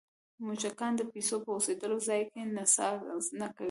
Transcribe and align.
موږکان 0.45 0.91
د 0.97 1.01
پیسو 1.13 1.35
په 1.45 1.49
اوسېدلو 1.55 1.97
ځای 2.07 2.21
کې 2.31 2.41
نڅا 2.55 2.89
نه 3.39 3.47
کوي. 3.55 3.59